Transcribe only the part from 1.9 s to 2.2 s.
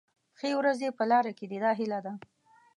ده.